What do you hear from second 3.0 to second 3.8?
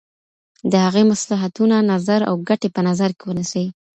کي ونيسي.